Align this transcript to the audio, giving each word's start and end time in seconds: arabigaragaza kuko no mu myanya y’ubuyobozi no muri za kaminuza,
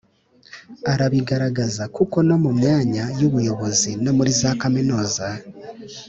arabigaragaza 0.91 1.83
kuko 1.95 2.17
no 2.27 2.35
mu 2.43 2.51
myanya 2.59 3.03
y’ubuyobozi 3.19 3.91
no 4.03 4.11
muri 4.17 4.31
za 4.39 4.51
kaminuza, 4.61 5.25